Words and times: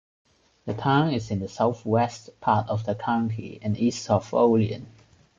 The 0.65 0.73
town 0.73 1.13
is 1.13 1.29
in 1.29 1.41
the 1.41 1.47
southwest 1.47 2.31
part 2.39 2.67
of 2.69 2.87
the 2.87 2.95
county 2.95 3.59
and 3.61 3.77
east 3.77 4.09
of 4.09 4.33
Olean. 4.33 4.87